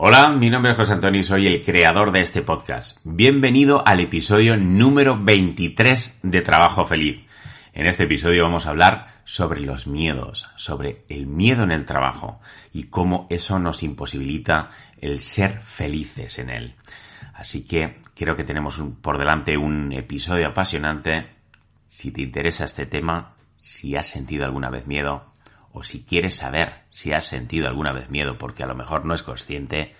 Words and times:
Hola, 0.00 0.28
mi 0.28 0.48
nombre 0.48 0.70
es 0.70 0.76
José 0.76 0.92
Antonio 0.92 1.20
y 1.20 1.24
soy 1.24 1.48
el 1.48 1.60
creador 1.60 2.12
de 2.12 2.20
este 2.20 2.40
podcast. 2.40 3.00
Bienvenido 3.02 3.82
al 3.84 3.98
episodio 3.98 4.56
número 4.56 5.18
23 5.20 6.20
de 6.22 6.40
Trabajo 6.40 6.86
Feliz. 6.86 7.24
En 7.72 7.84
este 7.88 8.04
episodio 8.04 8.44
vamos 8.44 8.66
a 8.66 8.70
hablar 8.70 9.22
sobre 9.24 9.60
los 9.60 9.88
miedos, 9.88 10.46
sobre 10.54 11.04
el 11.08 11.26
miedo 11.26 11.64
en 11.64 11.72
el 11.72 11.84
trabajo 11.84 12.38
y 12.72 12.84
cómo 12.84 13.26
eso 13.28 13.58
nos 13.58 13.82
imposibilita 13.82 14.70
el 15.00 15.18
ser 15.18 15.58
felices 15.62 16.38
en 16.38 16.50
él. 16.50 16.76
Así 17.34 17.66
que 17.66 18.00
creo 18.14 18.36
que 18.36 18.44
tenemos 18.44 18.80
por 19.02 19.18
delante 19.18 19.56
un 19.56 19.92
episodio 19.92 20.46
apasionante. 20.46 21.26
Si 21.86 22.12
te 22.12 22.22
interesa 22.22 22.66
este 22.66 22.86
tema, 22.86 23.34
si 23.56 23.96
has 23.96 24.06
sentido 24.06 24.44
alguna 24.44 24.70
vez 24.70 24.86
miedo, 24.86 25.26
o 25.78 25.84
si 25.84 26.04
quieres 26.04 26.36
saber 26.36 26.82
si 26.90 27.12
has 27.12 27.24
sentido 27.24 27.68
alguna 27.68 27.92
vez 27.92 28.10
miedo 28.10 28.36
porque 28.36 28.64
a 28.64 28.66
lo 28.66 28.74
mejor 28.74 29.04
no 29.04 29.14
es 29.14 29.22
consciente, 29.22 29.94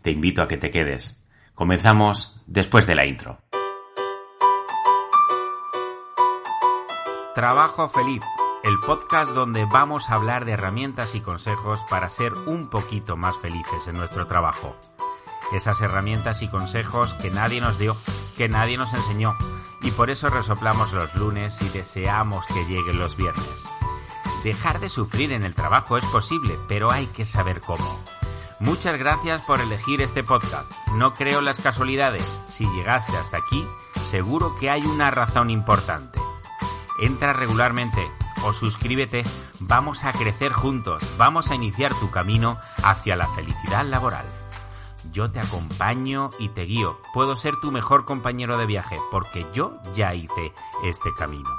te 0.00 0.10
invito 0.10 0.40
a 0.40 0.48
que 0.48 0.56
te 0.56 0.70
quedes. 0.70 1.22
Comenzamos 1.54 2.40
después 2.46 2.86
de 2.86 2.94
la 2.94 3.04
intro. 3.04 3.38
Trabajo 7.34 7.90
Feliz, 7.90 8.22
el 8.64 8.80
podcast 8.80 9.32
donde 9.32 9.66
vamos 9.66 10.08
a 10.08 10.14
hablar 10.14 10.46
de 10.46 10.52
herramientas 10.52 11.14
y 11.14 11.20
consejos 11.20 11.84
para 11.90 12.08
ser 12.08 12.32
un 12.32 12.70
poquito 12.70 13.18
más 13.18 13.36
felices 13.36 13.88
en 13.88 13.98
nuestro 13.98 14.26
trabajo. 14.26 14.74
Esas 15.52 15.82
herramientas 15.82 16.40
y 16.40 16.48
consejos 16.48 17.12
que 17.14 17.30
nadie 17.30 17.60
nos 17.60 17.78
dio, 17.78 17.94
que 18.38 18.48
nadie 18.48 18.78
nos 18.78 18.94
enseñó, 18.94 19.36
y 19.82 19.90
por 19.90 20.08
eso 20.08 20.30
resoplamos 20.30 20.94
los 20.94 21.14
lunes 21.14 21.60
y 21.60 21.68
deseamos 21.68 22.46
que 22.46 22.64
lleguen 22.64 22.98
los 22.98 23.16
viernes. 23.16 23.66
Dejar 24.44 24.80
de 24.80 24.88
sufrir 24.88 25.32
en 25.32 25.44
el 25.44 25.54
trabajo 25.54 25.98
es 25.98 26.04
posible, 26.06 26.58
pero 26.66 26.90
hay 26.90 27.06
que 27.08 27.26
saber 27.26 27.60
cómo. 27.60 27.98
Muchas 28.58 28.98
gracias 28.98 29.42
por 29.42 29.60
elegir 29.60 30.00
este 30.00 30.24
podcast. 30.24 30.70
No 30.92 31.12
creo 31.12 31.40
las 31.40 31.58
casualidades. 31.58 32.24
Si 32.48 32.64
llegaste 32.66 33.16
hasta 33.16 33.36
aquí, 33.36 33.66
seguro 34.06 34.54
que 34.56 34.70
hay 34.70 34.82
una 34.82 35.10
razón 35.10 35.50
importante. 35.50 36.18
Entra 37.00 37.32
regularmente 37.34 38.10
o 38.44 38.52
suscríbete. 38.52 39.24
Vamos 39.60 40.04
a 40.04 40.12
crecer 40.12 40.52
juntos. 40.52 41.02
Vamos 41.18 41.50
a 41.50 41.54
iniciar 41.54 41.94
tu 41.94 42.10
camino 42.10 42.58
hacia 42.82 43.16
la 43.16 43.28
felicidad 43.28 43.84
laboral. 43.84 44.26
Yo 45.12 45.30
te 45.30 45.40
acompaño 45.40 46.30
y 46.38 46.50
te 46.50 46.62
guío. 46.62 46.98
Puedo 47.12 47.36
ser 47.36 47.56
tu 47.56 47.72
mejor 47.72 48.04
compañero 48.04 48.56
de 48.58 48.66
viaje 48.66 48.98
porque 49.10 49.46
yo 49.52 49.78
ya 49.94 50.14
hice 50.14 50.52
este 50.84 51.10
camino. 51.16 51.50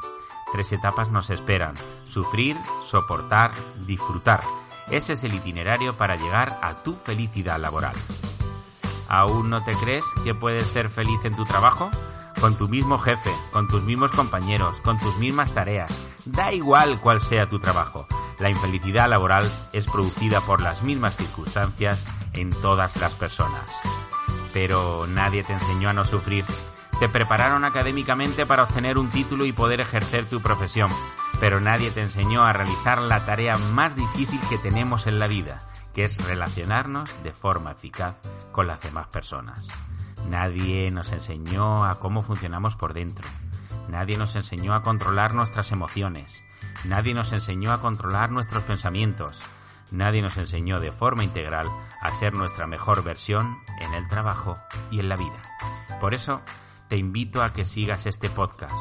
Tres 0.52 0.72
etapas 0.74 1.12
nos 1.12 1.30
esperan. 1.30 1.76
Sufrir, 2.04 2.58
soportar, 2.84 3.52
disfrutar. 3.86 4.42
Ese 4.90 5.14
es 5.14 5.24
el 5.24 5.34
itinerario 5.34 5.96
para 5.96 6.18
llegar 6.18 6.60
a 6.62 6.84
tu 6.84 6.94
felicidad 6.94 7.60
laboral. 7.60 7.96
¿Aún 9.08 9.50
no 9.50 9.64
te 9.64 9.74
crees 9.76 10.04
que 10.24 10.36
puedes 10.36 10.68
ser 10.68 10.90
feliz 10.90 11.20
en 11.24 11.36
tu 11.36 11.46
trabajo? 11.46 11.90
Con 12.40 12.58
tu 12.58 12.68
mismo 12.68 12.98
jefe, 12.98 13.32
con 13.52 13.68
tus 13.68 13.84
mismos 13.84 14.12
compañeros, 14.12 14.82
con 14.82 15.00
tus 15.00 15.18
mismas 15.18 15.54
tareas. 15.54 15.92
Da 16.26 16.52
igual 16.54 17.00
cuál 17.00 17.22
sea 17.22 17.48
tu 17.48 17.60
trabajo. 17.60 18.08
La 18.40 18.50
infelicidad 18.50 19.10
laboral 19.10 19.50
es 19.72 19.86
producida 19.86 20.42
por 20.42 20.62
las 20.62 20.82
mismas 20.82 21.16
circunstancias 21.16 22.06
en 22.34 22.50
todas 22.50 22.98
las 22.98 23.14
personas. 23.16 23.72
Pero 24.54 25.06
nadie 25.08 25.44
te 25.44 25.54
enseñó 25.54 25.90
a 25.90 25.94
no 25.94 26.06
sufrir 26.06 26.44
te 27.02 27.10
prepararon 27.10 27.66
académicamente 27.66 28.46
para 28.46 28.62
obtener 28.62 29.00
un 29.00 29.10
título 29.10 29.48
y 29.48 29.52
poder 29.52 29.82
ejercer 29.82 30.30
tu 30.30 30.40
profesión, 30.40 30.92
pero 31.40 31.60
nadie 31.60 31.90
te 31.90 32.04
enseñó 32.04 32.44
a 32.44 32.54
realizar 32.54 33.02
la 33.02 33.26
tarea 33.26 33.58
más 33.58 33.96
difícil 33.96 34.40
que 34.52 34.60
tenemos 34.60 35.08
en 35.08 35.18
la 35.18 35.26
vida, 35.26 35.58
que 35.96 36.04
es 36.04 36.24
relacionarnos 36.24 37.10
de 37.24 37.34
forma 37.34 37.72
eficaz 37.72 38.22
con 38.52 38.68
las 38.68 38.84
demás 38.84 39.08
personas. 39.08 39.68
Nadie 40.30 40.92
nos 40.92 41.12
enseñó 41.12 41.86
a 41.86 41.96
cómo 41.96 42.22
funcionamos 42.22 42.76
por 42.76 42.94
dentro. 42.94 43.28
Nadie 43.88 44.20
nos 44.20 44.36
enseñó 44.36 44.76
a 44.76 44.84
controlar 44.84 45.34
nuestras 45.34 45.72
emociones. 45.72 46.44
Nadie 46.86 47.16
nos 47.16 47.34
enseñó 47.34 47.74
a 47.74 47.82
controlar 47.82 48.30
nuestros 48.30 48.62
pensamientos. 48.62 49.42
Nadie 49.90 50.22
nos 50.22 50.38
enseñó 50.38 50.80
de 50.80 50.92
forma 50.92 51.24
integral 51.24 51.66
a 52.00 52.14
ser 52.14 52.36
nuestra 52.36 52.68
mejor 52.68 53.04
versión 53.04 53.58
en 53.80 53.96
el 53.96 54.08
trabajo 54.08 54.56
y 54.92 55.00
en 55.00 55.10
la 55.10 55.16
vida. 55.16 55.42
Por 56.00 56.14
eso, 56.14 56.44
te 56.92 56.98
invito 56.98 57.42
a 57.42 57.54
que 57.54 57.64
sigas 57.64 58.06
este 58.06 58.30
podcast 58.30 58.76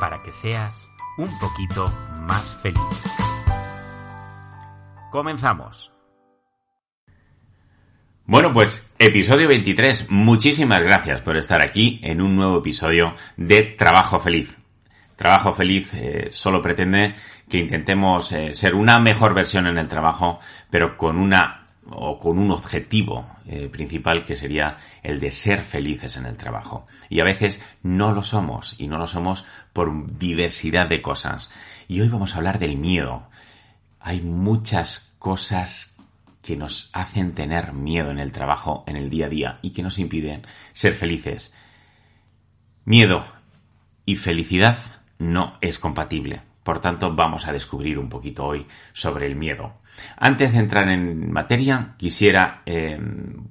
para 0.00 0.22
que 0.22 0.32
seas 0.32 0.90
un 1.18 1.28
poquito 1.38 1.92
más 2.22 2.56
feliz. 2.62 2.80
Comenzamos. 5.10 5.92
Bueno, 8.24 8.50
pues 8.54 8.94
episodio 8.98 9.46
23. 9.46 10.10
Muchísimas 10.10 10.82
gracias 10.82 11.20
por 11.20 11.36
estar 11.36 11.62
aquí 11.62 12.00
en 12.02 12.22
un 12.22 12.34
nuevo 12.34 12.60
episodio 12.60 13.14
de 13.36 13.60
Trabajo 13.60 14.20
Feliz. 14.20 14.56
Trabajo 15.14 15.52
Feliz 15.52 15.92
eh, 15.92 16.28
solo 16.30 16.62
pretende 16.62 17.14
que 17.46 17.58
intentemos 17.58 18.32
eh, 18.32 18.54
ser 18.54 18.74
una 18.74 18.98
mejor 18.98 19.34
versión 19.34 19.66
en 19.66 19.76
el 19.76 19.86
trabajo, 19.86 20.40
pero 20.70 20.96
con 20.96 21.18
una 21.18 21.63
o 21.90 22.18
con 22.18 22.38
un 22.38 22.50
objetivo 22.50 23.26
eh, 23.46 23.68
principal 23.68 24.24
que 24.24 24.36
sería 24.36 24.78
el 25.02 25.20
de 25.20 25.32
ser 25.32 25.62
felices 25.62 26.16
en 26.16 26.26
el 26.26 26.36
trabajo. 26.36 26.86
Y 27.08 27.20
a 27.20 27.24
veces 27.24 27.64
no 27.82 28.12
lo 28.12 28.22
somos, 28.22 28.74
y 28.78 28.88
no 28.88 28.98
lo 28.98 29.06
somos 29.06 29.44
por 29.72 30.18
diversidad 30.18 30.88
de 30.88 31.02
cosas. 31.02 31.50
Y 31.88 32.00
hoy 32.00 32.08
vamos 32.08 32.34
a 32.34 32.38
hablar 32.38 32.58
del 32.58 32.76
miedo. 32.76 33.28
Hay 34.00 34.20
muchas 34.20 35.14
cosas 35.18 35.98
que 36.42 36.56
nos 36.56 36.90
hacen 36.92 37.34
tener 37.34 37.72
miedo 37.72 38.10
en 38.10 38.18
el 38.18 38.32
trabajo, 38.32 38.84
en 38.86 38.96
el 38.96 39.08
día 39.08 39.26
a 39.26 39.30
día, 39.30 39.58
y 39.62 39.70
que 39.70 39.82
nos 39.82 39.98
impiden 39.98 40.46
ser 40.72 40.92
felices. 40.92 41.54
Miedo 42.84 43.24
y 44.04 44.16
felicidad 44.16 44.78
no 45.18 45.56
es 45.62 45.78
compatible. 45.78 46.42
Por 46.64 46.80
tanto, 46.80 47.14
vamos 47.14 47.46
a 47.46 47.52
descubrir 47.52 47.98
un 47.98 48.08
poquito 48.08 48.44
hoy 48.44 48.66
sobre 48.92 49.26
el 49.26 49.36
miedo. 49.36 49.74
Antes 50.16 50.52
de 50.52 50.58
entrar 50.58 50.88
en 50.88 51.30
materia, 51.30 51.94
quisiera 51.98 52.62
eh, 52.66 52.98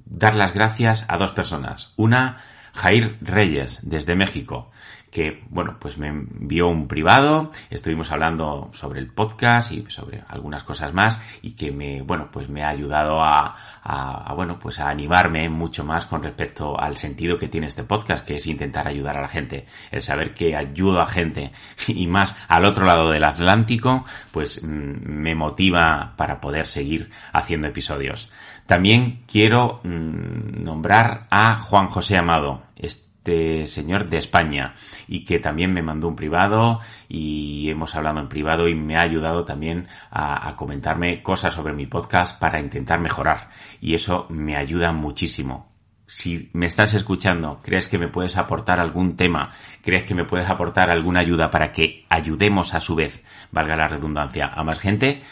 dar 0.04 0.34
las 0.34 0.52
gracias 0.52 1.06
a 1.08 1.16
dos 1.16 1.30
personas. 1.30 1.94
Una, 1.96 2.38
Jair 2.74 3.16
Reyes, 3.22 3.88
desde 3.88 4.16
México, 4.16 4.70
que, 5.14 5.44
bueno, 5.48 5.76
pues 5.78 5.96
me 5.96 6.08
envió 6.08 6.66
un 6.66 6.88
privado, 6.88 7.52
estuvimos 7.70 8.10
hablando 8.10 8.72
sobre 8.74 8.98
el 8.98 9.06
podcast 9.06 9.70
y 9.70 9.88
sobre 9.88 10.24
algunas 10.26 10.64
cosas 10.64 10.92
más 10.92 11.22
y 11.40 11.52
que 11.52 11.70
me, 11.70 12.02
bueno, 12.02 12.30
pues 12.32 12.48
me 12.48 12.64
ha 12.64 12.70
ayudado 12.70 13.22
a, 13.22 13.54
a, 13.84 14.34
bueno, 14.34 14.58
pues 14.58 14.80
a 14.80 14.88
animarme 14.88 15.48
mucho 15.48 15.84
más 15.84 16.06
con 16.06 16.24
respecto 16.24 16.76
al 16.76 16.96
sentido 16.96 17.38
que 17.38 17.46
tiene 17.46 17.68
este 17.68 17.84
podcast, 17.84 18.26
que 18.26 18.34
es 18.34 18.46
intentar 18.48 18.88
ayudar 18.88 19.16
a 19.16 19.20
la 19.20 19.28
gente, 19.28 19.66
el 19.92 20.02
saber 20.02 20.34
que 20.34 20.56
ayudo 20.56 21.00
a 21.00 21.06
gente 21.06 21.52
y 21.86 22.08
más 22.08 22.36
al 22.48 22.64
otro 22.64 22.84
lado 22.84 23.12
del 23.12 23.22
Atlántico, 23.22 24.04
pues 24.32 24.64
mm, 24.64 24.66
me 24.66 25.36
motiva 25.36 26.14
para 26.16 26.40
poder 26.40 26.66
seguir 26.66 27.12
haciendo 27.32 27.68
episodios. 27.68 28.32
También 28.66 29.22
quiero 29.30 29.80
mm, 29.84 30.64
nombrar 30.64 31.28
a 31.30 31.60
Juan 31.60 31.86
José 31.86 32.16
Amado, 32.18 32.64
este 33.24 33.66
señor 33.66 34.08
de 34.10 34.18
España 34.18 34.74
y 35.08 35.24
que 35.24 35.38
también 35.38 35.72
me 35.72 35.82
mandó 35.82 36.08
un 36.08 36.16
privado 36.16 36.80
y 37.08 37.70
hemos 37.70 37.94
hablado 37.94 38.20
en 38.20 38.28
privado 38.28 38.68
y 38.68 38.74
me 38.74 38.96
ha 38.96 39.00
ayudado 39.00 39.46
también 39.46 39.88
a, 40.10 40.46
a 40.46 40.56
comentarme 40.56 41.22
cosas 41.22 41.54
sobre 41.54 41.72
mi 41.72 41.86
podcast 41.86 42.38
para 42.38 42.60
intentar 42.60 43.00
mejorar 43.00 43.48
y 43.80 43.94
eso 43.94 44.26
me 44.28 44.56
ayuda 44.56 44.92
muchísimo. 44.92 45.72
Si 46.06 46.50
me 46.52 46.66
estás 46.66 46.92
escuchando, 46.92 47.60
crees 47.62 47.88
que 47.88 47.96
me 47.96 48.08
puedes 48.08 48.36
aportar 48.36 48.78
algún 48.78 49.16
tema, 49.16 49.54
crees 49.82 50.04
que 50.04 50.14
me 50.14 50.26
puedes 50.26 50.50
aportar 50.50 50.90
alguna 50.90 51.20
ayuda 51.20 51.50
para 51.50 51.72
que 51.72 52.04
ayudemos 52.10 52.74
a 52.74 52.80
su 52.80 52.94
vez, 52.94 53.24
valga 53.50 53.74
la 53.74 53.88
redundancia, 53.88 54.52
a 54.54 54.62
más 54.64 54.80
gente, 54.80 55.22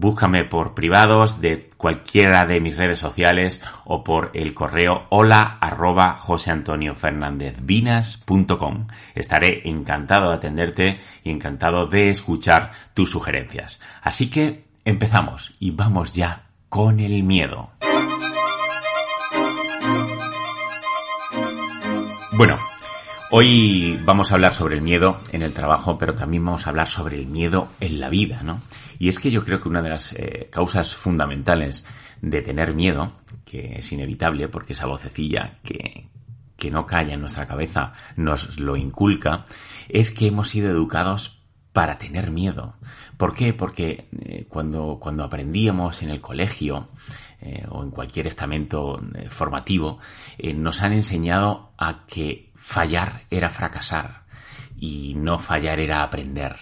Búscame 0.00 0.44
por 0.46 0.72
privados 0.72 1.42
de 1.42 1.68
cualquiera 1.76 2.46
de 2.46 2.58
mis 2.58 2.74
redes 2.74 2.98
sociales 2.98 3.60
o 3.84 4.02
por 4.02 4.30
el 4.32 4.54
correo 4.54 5.04
hola 5.10 5.58
arroba 5.60 6.14
joseantoniofernandezvinas.com. 6.14 8.86
Estaré 9.14 9.68
encantado 9.68 10.30
de 10.30 10.36
atenderte 10.36 11.00
y 11.22 11.30
encantado 11.30 11.84
de 11.84 12.08
escuchar 12.08 12.70
tus 12.94 13.10
sugerencias. 13.10 13.78
Así 14.00 14.30
que 14.30 14.64
empezamos 14.86 15.52
y 15.58 15.72
vamos 15.72 16.12
ya 16.12 16.46
con 16.70 16.98
el 16.98 17.22
miedo. 17.22 17.72
Bueno, 22.38 22.56
Hoy 23.32 23.96
vamos 24.04 24.32
a 24.32 24.34
hablar 24.34 24.54
sobre 24.54 24.74
el 24.74 24.82
miedo 24.82 25.20
en 25.30 25.42
el 25.42 25.52
trabajo, 25.52 25.96
pero 25.98 26.16
también 26.16 26.44
vamos 26.44 26.66
a 26.66 26.70
hablar 26.70 26.88
sobre 26.88 27.16
el 27.16 27.28
miedo 27.28 27.68
en 27.78 28.00
la 28.00 28.08
vida, 28.08 28.42
¿no? 28.42 28.60
Y 29.00 29.08
es 29.08 29.18
que 29.18 29.30
yo 29.30 29.42
creo 29.42 29.62
que 29.62 29.68
una 29.70 29.80
de 29.80 29.88
las 29.88 30.12
eh, 30.12 30.48
causas 30.52 30.94
fundamentales 30.94 31.86
de 32.20 32.42
tener 32.42 32.74
miedo, 32.74 33.12
que 33.46 33.76
es 33.78 33.92
inevitable 33.92 34.46
porque 34.48 34.74
esa 34.74 34.84
vocecilla 34.84 35.58
que, 35.64 36.06
que 36.58 36.70
no 36.70 36.84
calla 36.84 37.14
en 37.14 37.20
nuestra 37.20 37.46
cabeza 37.46 37.94
nos 38.16 38.60
lo 38.60 38.76
inculca, 38.76 39.46
es 39.88 40.10
que 40.10 40.26
hemos 40.26 40.50
sido 40.50 40.68
educados 40.70 41.40
para 41.72 41.96
tener 41.96 42.30
miedo. 42.30 42.74
¿Por 43.16 43.32
qué? 43.32 43.54
Porque 43.54 44.06
eh, 44.20 44.44
cuando, 44.50 44.98
cuando 45.00 45.24
aprendíamos 45.24 46.02
en 46.02 46.10
el 46.10 46.20
colegio, 46.20 46.88
eh, 47.40 47.64
o 47.70 47.82
en 47.82 47.90
cualquier 47.90 48.26
estamento 48.26 49.00
formativo, 49.30 49.98
nos 50.56 50.82
han 50.82 50.92
enseñado 50.92 51.72
a 51.78 52.04
que 52.06 52.52
fallar 52.54 53.22
era 53.30 53.48
fracasar 53.48 54.24
y 54.76 55.14
no 55.16 55.38
fallar 55.38 55.80
era 55.80 56.02
aprender. 56.02 56.56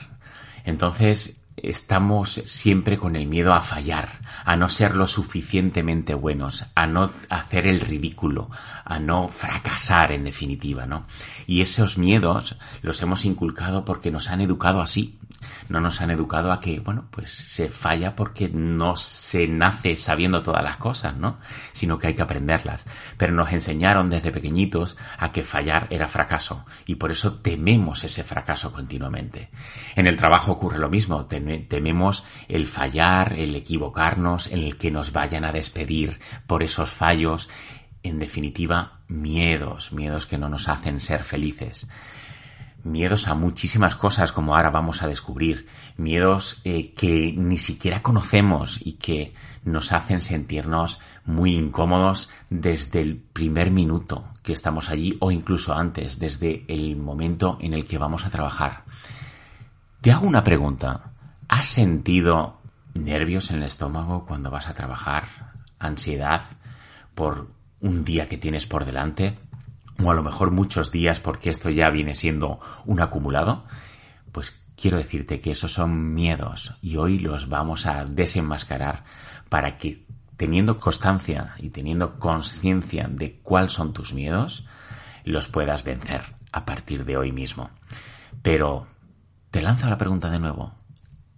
Entonces, 0.64 1.38
estamos 1.62 2.40
siempre 2.44 2.98
con 2.98 3.16
el 3.16 3.26
miedo 3.26 3.52
a 3.52 3.60
fallar, 3.60 4.20
a 4.44 4.56
no 4.56 4.68
ser 4.68 4.96
lo 4.96 5.06
suficientemente 5.06 6.14
buenos, 6.14 6.66
a 6.74 6.86
no 6.86 7.10
hacer 7.28 7.66
el 7.66 7.80
ridículo, 7.80 8.50
a 8.84 8.98
no 8.98 9.28
fracasar 9.28 10.12
en 10.12 10.24
definitiva, 10.24 10.86
¿no? 10.86 11.04
Y 11.46 11.60
esos 11.60 11.98
miedos 11.98 12.56
los 12.82 13.00
hemos 13.02 13.24
inculcado 13.24 13.84
porque 13.84 14.10
nos 14.10 14.28
han 14.28 14.40
educado 14.40 14.80
así, 14.80 15.18
no 15.68 15.80
nos 15.80 16.00
han 16.00 16.10
educado 16.10 16.52
a 16.52 16.60
que, 16.60 16.80
bueno, 16.80 17.06
pues 17.10 17.30
se 17.30 17.68
falla 17.68 18.16
porque 18.16 18.48
no 18.48 18.96
se 18.96 19.46
nace 19.46 19.96
sabiendo 19.96 20.42
todas 20.42 20.62
las 20.62 20.76
cosas, 20.76 21.16
¿no? 21.16 21.38
Sino 21.72 21.98
que 21.98 22.08
hay 22.08 22.14
que 22.14 22.22
aprenderlas. 22.22 22.86
Pero 23.16 23.32
nos 23.32 23.52
enseñaron 23.52 24.10
desde 24.10 24.32
pequeñitos 24.32 24.96
a 25.18 25.32
que 25.32 25.42
fallar 25.42 25.86
era 25.90 26.08
fracaso 26.08 26.64
y 26.86 26.96
por 26.96 27.10
eso 27.10 27.34
tememos 27.34 28.04
ese 28.04 28.24
fracaso 28.24 28.72
continuamente. 28.72 29.50
En 29.96 30.06
el 30.06 30.16
trabajo 30.16 30.52
ocurre 30.52 30.78
lo 30.78 30.88
mismo, 30.88 31.26
tememos 31.26 32.24
el 32.48 32.66
fallar, 32.66 33.34
el 33.34 33.54
equivocarnos, 33.54 34.48
en 34.48 34.60
el 34.60 34.76
que 34.76 34.90
nos 34.90 35.12
vayan 35.12 35.44
a 35.44 35.52
despedir 35.52 36.20
por 36.46 36.62
esos 36.62 36.90
fallos. 36.90 37.48
En 38.02 38.18
definitiva, 38.18 39.00
miedos, 39.08 39.92
miedos 39.92 40.26
que 40.26 40.38
no 40.38 40.48
nos 40.48 40.68
hacen 40.68 41.00
ser 41.00 41.24
felices 41.24 41.88
miedos 42.90 43.28
a 43.28 43.34
muchísimas 43.34 43.94
cosas 43.94 44.32
como 44.32 44.56
ahora 44.56 44.70
vamos 44.70 45.02
a 45.02 45.08
descubrir, 45.08 45.66
miedos 45.96 46.60
eh, 46.64 46.92
que 46.94 47.32
ni 47.36 47.58
siquiera 47.58 48.02
conocemos 48.02 48.78
y 48.82 48.94
que 48.94 49.34
nos 49.64 49.92
hacen 49.92 50.20
sentirnos 50.20 51.00
muy 51.24 51.54
incómodos 51.54 52.30
desde 52.50 53.00
el 53.00 53.16
primer 53.16 53.70
minuto 53.70 54.24
que 54.42 54.52
estamos 54.52 54.88
allí 54.88 55.16
o 55.20 55.30
incluso 55.30 55.74
antes, 55.74 56.18
desde 56.18 56.64
el 56.68 56.96
momento 56.96 57.58
en 57.60 57.74
el 57.74 57.84
que 57.84 57.98
vamos 57.98 58.24
a 58.24 58.30
trabajar. 58.30 58.84
Te 60.00 60.10
hago 60.10 60.26
una 60.26 60.42
pregunta. 60.42 61.12
¿Has 61.48 61.66
sentido 61.66 62.60
nervios 62.94 63.50
en 63.50 63.58
el 63.58 63.64
estómago 63.64 64.24
cuando 64.26 64.50
vas 64.50 64.68
a 64.68 64.74
trabajar? 64.74 65.28
¿Ansiedad 65.78 66.42
por 67.14 67.50
un 67.80 68.04
día 68.04 68.26
que 68.28 68.38
tienes 68.38 68.66
por 68.66 68.84
delante? 68.84 69.38
O 70.02 70.10
a 70.10 70.14
lo 70.14 70.22
mejor 70.22 70.50
muchos 70.50 70.90
días 70.90 71.20
porque 71.20 71.50
esto 71.50 71.70
ya 71.70 71.90
viene 71.90 72.14
siendo 72.14 72.60
un 72.84 73.00
acumulado, 73.00 73.64
pues 74.32 74.64
quiero 74.76 74.96
decirte 74.96 75.40
que 75.40 75.50
esos 75.50 75.72
son 75.72 76.14
miedos 76.14 76.72
y 76.80 76.96
hoy 76.96 77.18
los 77.18 77.48
vamos 77.48 77.86
a 77.86 78.04
desenmascarar 78.04 79.04
para 79.48 79.76
que 79.76 80.06
teniendo 80.36 80.78
constancia 80.78 81.54
y 81.58 81.70
teniendo 81.70 82.18
conciencia 82.18 83.08
de 83.10 83.34
cuáles 83.42 83.72
son 83.72 83.92
tus 83.92 84.14
miedos, 84.14 84.64
los 85.24 85.48
puedas 85.48 85.82
vencer 85.82 86.36
a 86.52 86.64
partir 86.64 87.04
de 87.04 87.16
hoy 87.16 87.32
mismo. 87.32 87.70
Pero 88.40 88.86
te 89.50 89.60
lanzo 89.60 89.90
la 89.90 89.98
pregunta 89.98 90.30
de 90.30 90.38
nuevo. 90.38 90.74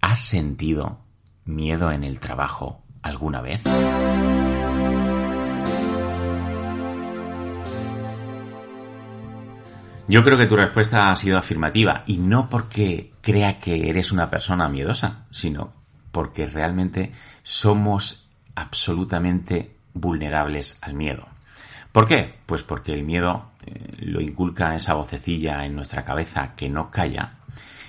¿Has 0.03 0.21
sentido 0.21 1.01
miedo 1.45 1.91
en 1.91 2.05
el 2.05 2.21
trabajo 2.21 2.85
alguna 3.03 3.41
vez? 3.41 3.62
Yo 10.11 10.25
creo 10.25 10.37
que 10.37 10.47
tu 10.47 10.57
respuesta 10.57 11.09
ha 11.09 11.15
sido 11.15 11.39
afirmativa 11.39 12.01
y 12.05 12.19
no 12.19 12.49
porque 12.49 13.12
crea 13.21 13.61
que 13.61 13.91
eres 13.91 14.11
una 14.11 14.29
persona 14.29 14.69
miedosa, 14.69 15.27
sino 15.31 15.73
porque 16.11 16.47
realmente 16.47 17.12
somos 17.45 18.29
absolutamente 18.57 19.77
vulnerables 19.95 20.79
al 20.83 20.95
miedo. 20.95 21.29
¿Por 21.93 22.09
qué? 22.09 22.35
Pues 22.45 22.65
porque 22.65 22.93
el 22.93 23.05
miedo 23.05 23.53
eh, 23.65 23.99
lo 24.01 24.21
inculca 24.21 24.75
esa 24.75 24.95
vocecilla 24.95 25.65
en 25.65 25.77
nuestra 25.77 26.03
cabeza 26.03 26.57
que 26.57 26.69
no 26.69 26.91
calla 26.91 27.35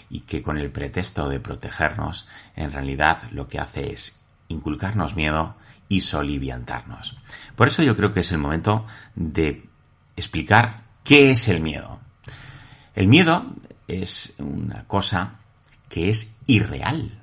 y 0.07 0.19
que 0.19 0.44
con 0.44 0.59
el 0.59 0.69
pretexto 0.69 1.27
de 1.27 1.39
protegernos, 1.39 2.27
en 2.56 2.71
realidad 2.71 3.31
lo 3.31 3.47
que 3.47 3.57
hace 3.57 3.94
es 3.94 4.21
inculcarnos 4.47 5.15
miedo 5.15 5.56
y 5.89 6.01
soliviantarnos. 6.01 7.18
Por 7.56 7.68
eso 7.68 7.81
yo 7.81 7.97
creo 7.97 8.13
que 8.13 8.19
es 8.19 8.31
el 8.31 8.38
momento 8.38 8.85
de 9.15 9.65
explicar 10.15 10.83
qué 11.03 11.31
es 11.31 11.47
el 11.47 11.62
miedo. 11.62 12.00
El 12.93 13.07
miedo 13.07 13.45
es 13.88 14.35
una 14.39 14.85
cosa 14.85 15.39
que 15.88 16.09
es 16.09 16.38
irreal. 16.45 17.17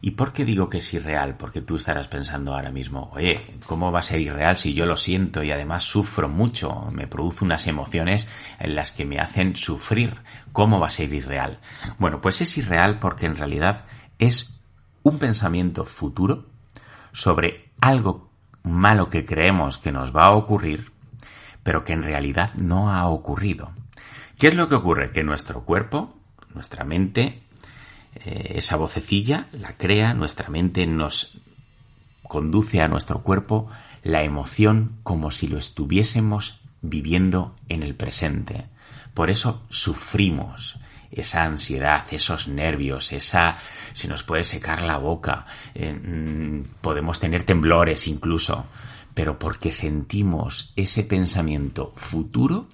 ¿Y 0.00 0.10
por 0.12 0.32
qué 0.32 0.44
digo 0.44 0.68
que 0.68 0.78
es 0.78 0.92
irreal? 0.92 1.36
Porque 1.36 1.62
tú 1.62 1.76
estarás 1.76 2.08
pensando 2.08 2.52
ahora 2.52 2.70
mismo, 2.70 3.10
oye, 3.14 3.40
¿cómo 3.64 3.90
va 3.90 4.00
a 4.00 4.02
ser 4.02 4.20
irreal 4.20 4.56
si 4.56 4.74
yo 4.74 4.86
lo 4.86 4.96
siento 4.96 5.42
y 5.42 5.50
además 5.50 5.84
sufro 5.84 6.28
mucho? 6.28 6.88
Me 6.92 7.06
produce 7.06 7.44
unas 7.44 7.66
emociones 7.66 8.28
en 8.58 8.74
las 8.74 8.92
que 8.92 9.06
me 9.06 9.18
hacen 9.18 9.56
sufrir. 9.56 10.16
¿Cómo 10.52 10.80
va 10.80 10.88
a 10.88 10.90
ser 10.90 11.12
irreal? 11.14 11.58
Bueno, 11.98 12.20
pues 12.20 12.40
es 12.40 12.58
irreal 12.58 12.98
porque 12.98 13.26
en 13.26 13.36
realidad 13.36 13.86
es 14.18 14.60
un 15.04 15.18
pensamiento 15.18 15.84
futuro 15.84 16.46
sobre 17.12 17.70
algo 17.80 18.30
malo 18.64 19.08
que 19.08 19.24
creemos 19.24 19.78
que 19.78 19.92
nos 19.92 20.14
va 20.14 20.24
a 20.24 20.32
ocurrir, 20.32 20.92
pero 21.62 21.84
que 21.84 21.92
en 21.92 22.02
realidad 22.02 22.52
no 22.54 22.92
ha 22.92 23.06
ocurrido. 23.06 23.72
¿Qué 24.38 24.48
es 24.48 24.54
lo 24.54 24.68
que 24.68 24.74
ocurre? 24.74 25.12
Que 25.12 25.22
nuestro 25.22 25.64
cuerpo, 25.64 26.14
nuestra 26.54 26.84
mente, 26.84 27.42
eh, 28.14 28.54
esa 28.56 28.76
vocecilla 28.76 29.48
la 29.52 29.76
crea, 29.76 30.14
nuestra 30.14 30.48
mente 30.48 30.86
nos 30.86 31.38
conduce 32.22 32.80
a 32.80 32.88
nuestro 32.88 33.22
cuerpo 33.22 33.68
la 34.02 34.22
emoción 34.22 34.98
como 35.02 35.30
si 35.30 35.46
lo 35.46 35.58
estuviésemos 35.58 36.60
viviendo 36.82 37.54
en 37.68 37.82
el 37.82 37.94
presente. 37.94 38.66
Por 39.14 39.30
eso 39.30 39.62
sufrimos 39.68 40.78
esa 41.12 41.44
ansiedad, 41.44 42.04
esos 42.10 42.48
nervios, 42.48 43.12
esa 43.12 43.56
se 43.92 44.08
nos 44.08 44.24
puede 44.24 44.42
secar 44.42 44.82
la 44.82 44.98
boca, 44.98 45.46
eh, 45.74 45.92
mm, 45.92 46.80
podemos 46.80 47.20
tener 47.20 47.44
temblores 47.44 48.08
incluso, 48.08 48.66
pero 49.14 49.38
porque 49.38 49.70
sentimos 49.70 50.72
ese 50.74 51.04
pensamiento 51.04 51.92
futuro 51.94 52.66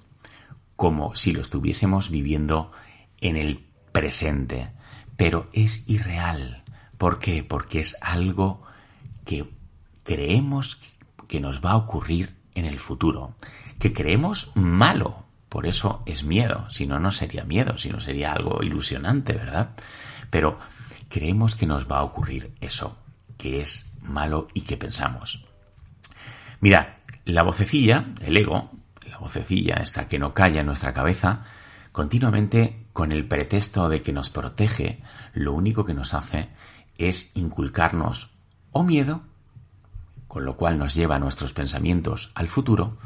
como 0.81 1.15
si 1.15 1.31
lo 1.31 1.41
estuviésemos 1.41 2.09
viviendo 2.09 2.71
en 3.19 3.37
el 3.37 3.67
presente. 3.91 4.71
Pero 5.15 5.47
es 5.53 5.87
irreal. 5.87 6.63
¿Por 6.97 7.19
qué? 7.19 7.43
Porque 7.43 7.79
es 7.79 7.97
algo 8.01 8.63
que 9.23 9.47
creemos 10.03 10.79
que 11.27 11.39
nos 11.39 11.63
va 11.63 11.73
a 11.73 11.77
ocurrir 11.77 12.35
en 12.55 12.65
el 12.65 12.79
futuro, 12.79 13.35
que 13.77 13.93
creemos 13.93 14.53
malo. 14.55 15.23
Por 15.49 15.67
eso 15.67 16.01
es 16.07 16.23
miedo. 16.23 16.67
Si 16.71 16.87
no, 16.87 16.99
no 16.99 17.11
sería 17.11 17.43
miedo, 17.43 17.77
sino 17.77 17.99
sería 17.99 18.33
algo 18.33 18.63
ilusionante, 18.63 19.33
¿verdad? 19.33 19.75
Pero 20.31 20.57
creemos 21.09 21.53
que 21.53 21.67
nos 21.67 21.91
va 21.91 21.99
a 21.99 22.03
ocurrir 22.03 22.55
eso, 22.59 22.97
que 23.37 23.61
es 23.61 23.93
malo 24.01 24.47
y 24.55 24.61
que 24.61 24.77
pensamos. 24.77 25.45
Mirad, 26.59 26.87
la 27.25 27.43
vocecilla, 27.43 28.15
el 28.21 28.35
ego, 28.35 28.71
vocecilla, 29.21 29.75
esta 29.75 30.07
que 30.07 30.19
no 30.19 30.33
calla 30.33 30.59
en 30.59 30.65
nuestra 30.65 30.93
cabeza, 30.93 31.45
continuamente 31.93 32.85
con 32.91 33.11
el 33.11 33.27
pretexto 33.27 33.87
de 33.87 34.01
que 34.01 34.11
nos 34.11 34.29
protege, 34.29 35.01
lo 35.33 35.53
único 35.53 35.85
que 35.85 35.93
nos 35.93 36.13
hace 36.13 36.49
es 36.97 37.31
inculcarnos 37.35 38.31
o 38.71 38.83
miedo, 38.83 39.23
con 40.27 40.45
lo 40.45 40.57
cual 40.57 40.77
nos 40.77 40.93
lleva 40.93 41.19
nuestros 41.19 41.53
pensamientos 41.53 42.31
al 42.35 42.47
futuro, 42.47 42.97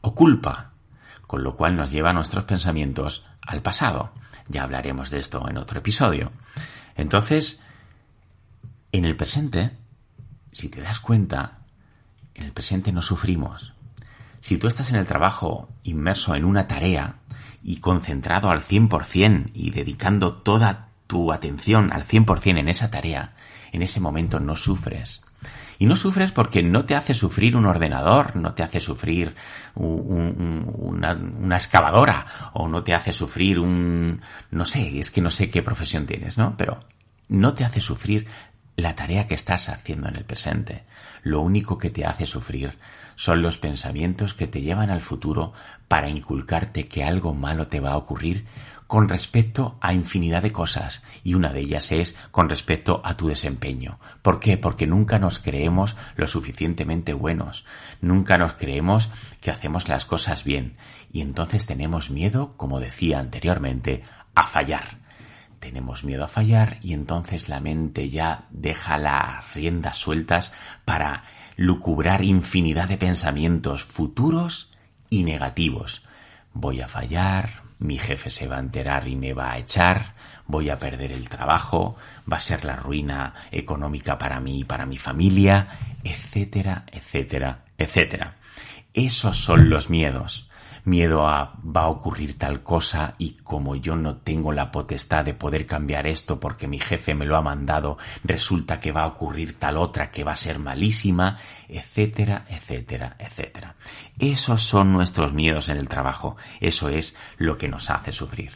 o 0.00 0.14
culpa, 0.14 0.72
con 1.26 1.42
lo 1.42 1.56
cual 1.56 1.76
nos 1.76 1.90
lleva 1.90 2.12
nuestros 2.12 2.44
pensamientos 2.44 3.26
al 3.40 3.62
pasado. 3.62 4.12
Ya 4.48 4.64
hablaremos 4.64 5.10
de 5.10 5.18
esto 5.18 5.48
en 5.48 5.56
otro 5.56 5.78
episodio. 5.78 6.32
Entonces, 6.96 7.62
en 8.90 9.04
el 9.04 9.16
presente, 9.16 9.78
si 10.52 10.68
te 10.68 10.82
das 10.82 11.00
cuenta, 11.00 11.60
en 12.34 12.44
el 12.44 12.52
presente 12.52 12.92
no 12.92 13.00
sufrimos, 13.00 13.72
si 14.42 14.58
tú 14.58 14.66
estás 14.66 14.90
en 14.90 14.96
el 14.96 15.06
trabajo 15.06 15.68
inmerso 15.84 16.34
en 16.34 16.44
una 16.44 16.66
tarea 16.66 17.20
y 17.62 17.76
concentrado 17.78 18.50
al 18.50 18.60
100% 18.60 19.52
y 19.54 19.70
dedicando 19.70 20.34
toda 20.34 20.88
tu 21.06 21.32
atención 21.32 21.92
al 21.92 22.04
100% 22.04 22.58
en 22.58 22.68
esa 22.68 22.90
tarea, 22.90 23.36
en 23.70 23.82
ese 23.82 24.00
momento 24.00 24.40
no 24.40 24.56
sufres. 24.56 25.24
Y 25.78 25.86
no 25.86 25.94
sufres 25.94 26.32
porque 26.32 26.62
no 26.62 26.84
te 26.84 26.96
hace 26.96 27.14
sufrir 27.14 27.56
un 27.56 27.66
ordenador, 27.66 28.34
no 28.34 28.52
te 28.52 28.64
hace 28.64 28.80
sufrir 28.80 29.36
una, 29.74 31.12
una, 31.12 31.56
excavadora 31.56 32.26
o 32.52 32.68
no 32.68 32.82
te 32.82 32.94
hace 32.94 33.12
sufrir 33.12 33.60
un... 33.60 34.20
no 34.50 34.64
sé, 34.64 34.98
es 34.98 35.12
que 35.12 35.20
no 35.20 35.30
sé 35.30 35.50
qué 35.50 35.62
profesión 35.62 36.04
tienes, 36.04 36.36
¿no? 36.36 36.56
Pero 36.56 36.80
no 37.28 37.54
te 37.54 37.64
hace 37.64 37.80
sufrir 37.80 38.26
la 38.76 38.94
tarea 38.94 39.26
que 39.26 39.34
estás 39.34 39.68
haciendo 39.68 40.08
en 40.08 40.16
el 40.16 40.24
presente. 40.24 40.84
Lo 41.22 41.40
único 41.40 41.78
que 41.78 41.90
te 41.90 42.04
hace 42.04 42.26
sufrir 42.26 42.78
son 43.16 43.42
los 43.42 43.58
pensamientos 43.58 44.34
que 44.34 44.46
te 44.46 44.62
llevan 44.62 44.90
al 44.90 45.00
futuro 45.00 45.52
para 45.88 46.08
inculcarte 46.08 46.88
que 46.88 47.04
algo 47.04 47.34
malo 47.34 47.68
te 47.68 47.80
va 47.80 47.92
a 47.92 47.96
ocurrir 47.96 48.46
con 48.86 49.08
respecto 49.08 49.78
a 49.80 49.94
infinidad 49.94 50.42
de 50.42 50.52
cosas 50.52 51.02
y 51.24 51.32
una 51.32 51.52
de 51.52 51.60
ellas 51.60 51.92
es 51.92 52.14
con 52.30 52.50
respecto 52.50 53.00
a 53.04 53.16
tu 53.16 53.28
desempeño. 53.28 53.98
¿Por 54.20 54.38
qué? 54.38 54.58
Porque 54.58 54.86
nunca 54.86 55.18
nos 55.18 55.38
creemos 55.38 55.96
lo 56.14 56.26
suficientemente 56.26 57.14
buenos, 57.14 57.64
nunca 58.02 58.36
nos 58.36 58.52
creemos 58.52 59.08
que 59.40 59.50
hacemos 59.50 59.88
las 59.88 60.04
cosas 60.04 60.44
bien 60.44 60.76
y 61.10 61.22
entonces 61.22 61.64
tenemos 61.66 62.10
miedo, 62.10 62.54
como 62.58 62.80
decía 62.80 63.18
anteriormente, 63.18 64.02
a 64.34 64.46
fallar. 64.46 65.01
Tenemos 65.62 66.02
miedo 66.02 66.24
a 66.24 66.28
fallar 66.28 66.78
y 66.82 66.92
entonces 66.92 67.48
la 67.48 67.60
mente 67.60 68.10
ya 68.10 68.46
deja 68.50 68.98
las 68.98 69.54
riendas 69.54 69.96
sueltas 69.96 70.52
para 70.84 71.22
lucubrar 71.56 72.24
infinidad 72.24 72.88
de 72.88 72.98
pensamientos 72.98 73.84
futuros 73.84 74.72
y 75.08 75.22
negativos. 75.22 76.02
Voy 76.52 76.80
a 76.80 76.88
fallar, 76.88 77.62
mi 77.78 77.96
jefe 77.96 78.28
se 78.28 78.48
va 78.48 78.56
a 78.56 78.58
enterar 78.58 79.06
y 79.06 79.14
me 79.14 79.34
va 79.34 79.52
a 79.52 79.58
echar, 79.58 80.14
voy 80.48 80.68
a 80.68 80.80
perder 80.80 81.12
el 81.12 81.28
trabajo, 81.28 81.94
va 82.30 82.38
a 82.38 82.40
ser 82.40 82.64
la 82.64 82.74
ruina 82.74 83.32
económica 83.52 84.18
para 84.18 84.40
mí 84.40 84.58
y 84.58 84.64
para 84.64 84.84
mi 84.84 84.98
familia, 84.98 85.68
etcétera, 86.02 86.86
etcétera, 86.90 87.66
etcétera. 87.78 88.34
Esos 88.92 89.36
son 89.36 89.70
los 89.70 89.90
miedos 89.90 90.50
miedo 90.84 91.26
a 91.26 91.54
va 91.64 91.82
a 91.82 91.88
ocurrir 91.88 92.36
tal 92.36 92.62
cosa 92.62 93.14
y 93.18 93.34
como 93.34 93.76
yo 93.76 93.96
no 93.96 94.16
tengo 94.16 94.52
la 94.52 94.70
potestad 94.70 95.24
de 95.24 95.34
poder 95.34 95.66
cambiar 95.66 96.06
esto 96.06 96.40
porque 96.40 96.66
mi 96.66 96.78
jefe 96.78 97.14
me 97.14 97.24
lo 97.24 97.36
ha 97.36 97.42
mandado, 97.42 97.98
resulta 98.24 98.80
que 98.80 98.92
va 98.92 99.04
a 99.04 99.08
ocurrir 99.08 99.58
tal 99.58 99.76
otra 99.76 100.10
que 100.10 100.24
va 100.24 100.32
a 100.32 100.36
ser 100.36 100.58
malísima, 100.58 101.36
etcétera, 101.68 102.44
etcétera, 102.48 103.16
etcétera. 103.18 103.76
Esos 104.18 104.62
son 104.62 104.92
nuestros 104.92 105.32
miedos 105.32 105.68
en 105.68 105.76
el 105.76 105.88
trabajo, 105.88 106.36
eso 106.60 106.88
es 106.88 107.16
lo 107.38 107.58
que 107.58 107.68
nos 107.68 107.90
hace 107.90 108.12
sufrir. 108.12 108.52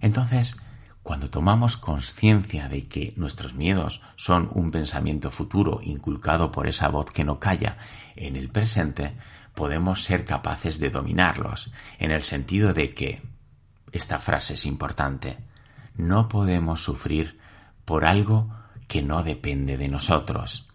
Entonces, 0.00 0.56
cuando 1.02 1.30
tomamos 1.30 1.76
conciencia 1.76 2.68
de 2.68 2.86
que 2.86 3.14
nuestros 3.16 3.54
miedos 3.54 4.00
son 4.16 4.50
un 4.52 4.70
pensamiento 4.70 5.30
futuro 5.30 5.80
inculcado 5.82 6.52
por 6.52 6.68
esa 6.68 6.88
voz 6.88 7.10
que 7.10 7.24
no 7.24 7.40
calla 7.40 7.78
en 8.16 8.36
el 8.36 8.50
presente, 8.50 9.16
podemos 9.54 10.04
ser 10.04 10.24
capaces 10.24 10.78
de 10.78 10.90
dominarlos, 10.90 11.70
en 11.98 12.10
el 12.10 12.22
sentido 12.22 12.72
de 12.72 12.94
que, 12.94 13.22
esta 13.92 14.18
frase 14.18 14.54
es 14.54 14.66
importante, 14.66 15.38
no 15.96 16.28
podemos 16.28 16.82
sufrir 16.82 17.38
por 17.84 18.04
algo 18.04 18.54
que 18.86 19.02
no 19.02 19.22
depende 19.22 19.76
de 19.76 19.88
nosotros. 19.88 20.68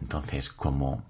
Entonces, 0.00 0.48
como 0.48 1.04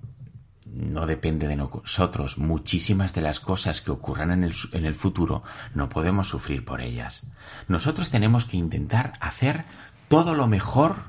no 0.67 1.07
depende 1.07 1.49
de 1.49 1.57
nosotros 1.57 2.39
muchísimas 2.39 3.15
de 3.15 3.23
las 3.23 3.41
cosas 3.41 3.81
que 3.81 3.91
ocurran 3.91 4.31
en 4.31 4.45
el, 4.45 4.55
en 4.73 4.85
el, 4.85 4.95
futuro, 4.95 5.43
no 5.75 5.89
podemos 5.89 6.29
sufrir 6.29 6.65
por 6.65 6.81
ellas. 6.81 7.27
Nosotros 7.69 8.11
tenemos 8.11 8.45
que 8.45 8.59
intentar 8.59 9.15
hacer 9.21 9.65
todo 10.09 10.35
lo 10.35 10.47
mejor, 10.47 11.05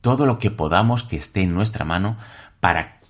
todo 0.00 0.26
lo 0.26 0.38
que 0.38 0.50
podamos 0.50 1.02
que 1.02 1.16
esté 1.16 1.42
en 1.42 1.54
nuestra 1.54 1.84
mano 1.84 2.16
para 2.60 3.00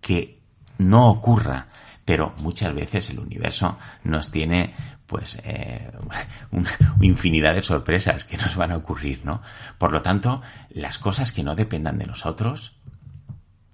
que 0.00 0.41
no 0.82 1.08
ocurra. 1.08 1.68
Pero 2.04 2.34
muchas 2.38 2.74
veces 2.74 3.10
el 3.10 3.20
universo 3.20 3.78
nos 4.02 4.30
tiene 4.30 4.74
pues 5.06 5.38
eh, 5.44 5.90
una 6.50 6.70
infinidad 7.00 7.54
de 7.54 7.62
sorpresas 7.62 8.24
que 8.24 8.36
nos 8.36 8.56
van 8.56 8.72
a 8.72 8.76
ocurrir, 8.76 9.24
¿no? 9.24 9.42
Por 9.78 9.92
lo 9.92 10.02
tanto, 10.02 10.42
las 10.70 10.98
cosas 10.98 11.32
que 11.32 11.42
no 11.42 11.54
dependan 11.54 11.98
de 11.98 12.06
nosotros, 12.06 12.74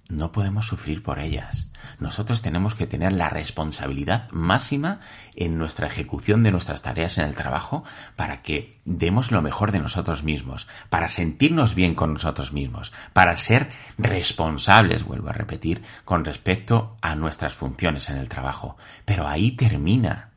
no 0.09 0.31
podemos 0.31 0.65
sufrir 0.65 1.03
por 1.03 1.19
ellas. 1.19 1.71
Nosotros 1.99 2.41
tenemos 2.41 2.73
que 2.73 2.87
tener 2.87 3.13
la 3.13 3.29
responsabilidad 3.29 4.29
máxima 4.31 4.99
en 5.35 5.57
nuestra 5.57 5.87
ejecución 5.87 6.41
de 6.43 6.51
nuestras 6.51 6.81
tareas 6.81 7.19
en 7.19 7.25
el 7.25 7.35
trabajo 7.35 7.83
para 8.15 8.41
que 8.41 8.79
demos 8.85 9.31
lo 9.31 9.41
mejor 9.41 9.71
de 9.71 9.79
nosotros 9.79 10.23
mismos, 10.23 10.67
para 10.89 11.07
sentirnos 11.07 11.75
bien 11.75 11.93
con 11.93 12.13
nosotros 12.13 12.51
mismos, 12.51 12.91
para 13.13 13.37
ser 13.37 13.69
responsables, 13.99 15.03
vuelvo 15.03 15.29
a 15.29 15.33
repetir, 15.33 15.83
con 16.05 16.25
respecto 16.25 16.97
a 17.01 17.15
nuestras 17.15 17.53
funciones 17.53 18.09
en 18.09 18.17
el 18.17 18.29
trabajo. 18.29 18.77
Pero 19.05 19.27
ahí 19.27 19.51
termina. 19.51 20.31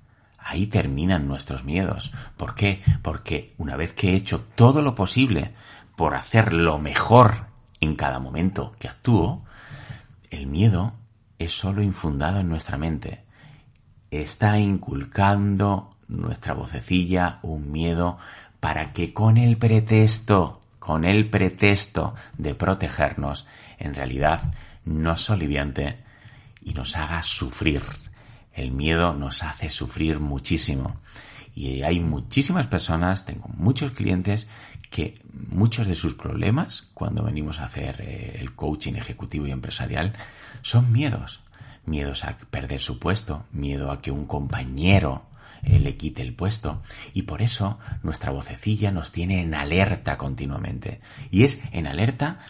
Ahí 0.44 0.66
terminan 0.66 1.28
nuestros 1.28 1.64
miedos. 1.64 2.12
¿Por 2.36 2.56
qué? 2.56 2.82
Porque 3.00 3.54
una 3.58 3.76
vez 3.76 3.92
que 3.92 4.10
he 4.10 4.16
hecho 4.16 4.44
todo 4.56 4.82
lo 4.82 4.96
posible 4.96 5.54
por 5.94 6.16
hacer 6.16 6.52
lo 6.52 6.78
mejor 6.78 7.46
en 7.80 7.94
cada 7.94 8.18
momento 8.18 8.74
que 8.80 8.88
actúo, 8.88 9.44
el 10.32 10.46
miedo 10.46 10.94
es 11.38 11.52
solo 11.52 11.82
infundado 11.82 12.40
en 12.40 12.48
nuestra 12.48 12.78
mente. 12.78 13.22
Está 14.10 14.58
inculcando 14.58 15.90
nuestra 16.08 16.54
vocecilla 16.54 17.38
un 17.42 17.70
miedo 17.70 18.18
para 18.58 18.92
que 18.92 19.12
con 19.12 19.36
el 19.36 19.58
pretexto, 19.58 20.62
con 20.78 21.04
el 21.04 21.28
pretexto 21.28 22.14
de 22.38 22.54
protegernos, 22.54 23.46
en 23.78 23.94
realidad 23.94 24.54
nos 24.84 25.20
soliviante 25.20 25.98
y 26.62 26.72
nos 26.72 26.96
haga 26.96 27.22
sufrir. 27.22 27.82
El 28.54 28.72
miedo 28.72 29.12
nos 29.14 29.42
hace 29.42 29.68
sufrir 29.68 30.18
muchísimo. 30.18 30.94
Y 31.54 31.82
hay 31.82 32.00
muchísimas 32.00 32.66
personas, 32.68 33.26
tengo 33.26 33.48
muchos 33.48 33.92
clientes 33.92 34.48
que 34.92 35.14
muchos 35.32 35.86
de 35.88 35.94
sus 35.94 36.14
problemas 36.14 36.90
cuando 36.92 37.24
venimos 37.24 37.58
a 37.58 37.64
hacer 37.64 38.02
eh, 38.02 38.36
el 38.38 38.54
coaching 38.54 38.92
ejecutivo 38.92 39.46
y 39.46 39.50
empresarial 39.50 40.12
son 40.60 40.92
miedos. 40.92 41.40
Miedos 41.86 42.24
a 42.24 42.36
perder 42.50 42.80
su 42.80 43.00
puesto, 43.00 43.46
miedo 43.50 43.90
a 43.90 44.02
que 44.02 44.12
un 44.12 44.26
compañero 44.26 45.24
eh, 45.62 45.78
le 45.78 45.96
quite 45.96 46.20
el 46.20 46.34
puesto. 46.34 46.82
Y 47.14 47.22
por 47.22 47.40
eso 47.40 47.78
nuestra 48.02 48.30
vocecilla 48.30 48.92
nos 48.92 49.12
tiene 49.12 49.40
en 49.40 49.54
alerta 49.54 50.18
continuamente. 50.18 51.00
Y 51.30 51.44
es 51.44 51.62
en 51.72 51.86
alerta, 51.86 52.40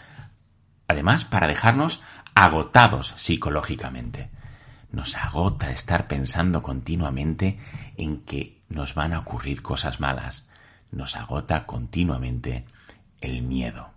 además, 0.87 1.23
para 1.23 1.47
dejarnos 1.47 2.03
agotados 2.35 3.13
psicológicamente. 3.15 4.29
Nos 4.91 5.15
agota 5.15 5.71
estar 5.71 6.07
pensando 6.07 6.61
continuamente 6.61 7.57
en 7.95 8.19
que 8.19 8.61
nos 8.67 8.95
van 8.95 9.13
a 9.13 9.19
ocurrir 9.19 9.61
cosas 9.61 10.01
malas 10.01 10.45
nos 10.93 11.15
agota 11.15 11.65
continuamente 11.65 12.65
el 13.21 13.41
miedo. 13.41 13.89